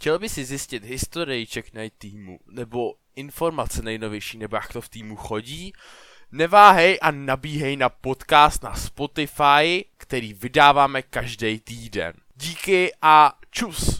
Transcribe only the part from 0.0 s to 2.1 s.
Chtěl by si zjistit historii Check Night